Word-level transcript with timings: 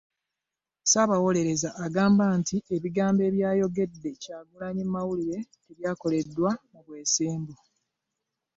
Ssaabawolereza 0.83 1.69
agamba 1.85 2.25
nti 2.39 2.55
ebigambo 2.75 3.21
ebyayogedde 3.29 4.09
Kyagulanyi 4.21 4.81
mu 4.85 4.91
mawulire 4.95 5.39
tebyakoleddwa 5.65 6.51
mu 6.71 6.79
bwesimbu. 6.85 7.53